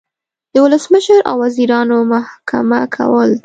د 0.53 0.55
ولسمشر 0.65 1.19
او 1.29 1.35
وزیرانو 1.43 1.97
محکمه 2.11 2.79
کول 2.95 3.31